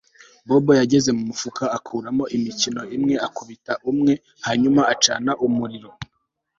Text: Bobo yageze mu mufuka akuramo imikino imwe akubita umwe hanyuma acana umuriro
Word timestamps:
Bobo 0.47 0.71
yageze 0.79 1.09
mu 1.17 1.23
mufuka 1.29 1.63
akuramo 1.77 2.23
imikino 2.35 2.81
imwe 2.95 3.15
akubita 3.27 3.73
umwe 3.91 4.13
hanyuma 4.45 4.81
acana 4.93 5.31
umuriro 5.45 5.89